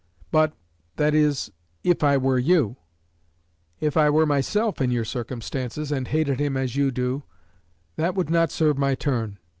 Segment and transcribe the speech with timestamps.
[0.31, 0.53] But,
[0.95, 1.51] that is,
[1.83, 2.77] if I were you.
[3.79, 7.21] If I were myself in your circumstances, and hated him as you do,
[7.97, 9.37] that would not serve my turn.